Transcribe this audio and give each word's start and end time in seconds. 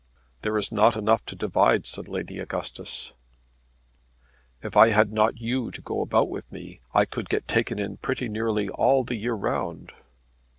"There 0.41 0.57
is 0.57 0.71
not 0.71 0.95
enough 0.95 1.23
to 1.27 1.35
divide," 1.35 1.85
said 1.85 2.07
Lady 2.07 2.39
Augustus. 2.39 3.13
"If 4.63 4.75
I 4.75 4.87
had 4.89 5.11
not 5.13 5.39
you 5.39 5.69
to 5.69 5.79
go 5.79 6.01
about 6.01 6.27
with 6.27 6.51
me 6.51 6.79
I 6.91 7.05
could 7.05 7.29
get 7.29 7.47
taken 7.47 7.77
in 7.77 7.97
pretty 7.97 8.27
nearly 8.27 8.67
all 8.67 9.03
the 9.03 9.13
year 9.15 9.35
round." 9.35 9.91